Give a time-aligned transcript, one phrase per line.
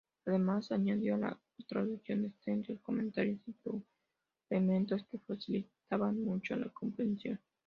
[0.25, 7.39] Además, añadió a la traducción extensos comentarios y suplementos que facilitaban mucho la comprensión.